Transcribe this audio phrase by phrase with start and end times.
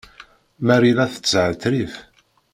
[0.69, 1.93] Marie la teshetrif!